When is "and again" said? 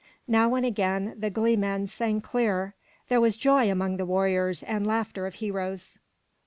0.55-1.13